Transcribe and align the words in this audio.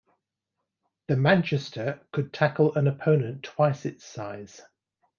The 1.09 1.15
Manchester 1.15 2.01
could 2.11 2.33
tackle 2.33 2.73
an 2.73 2.87
opponent 2.87 3.43
twice 3.43 3.85
its 3.85 4.03
size. 4.03 4.59